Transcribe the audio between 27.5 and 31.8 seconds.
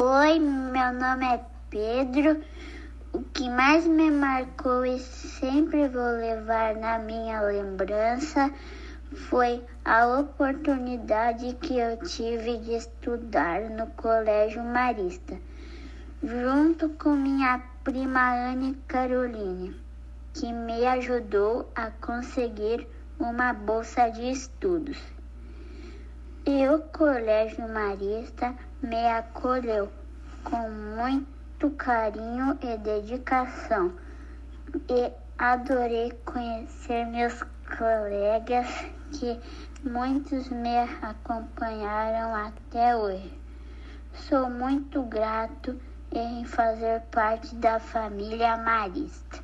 Marista me acolheu com muito